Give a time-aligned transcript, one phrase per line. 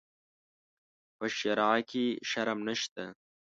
[1.17, 3.03] په شرعه کې شرم نشته.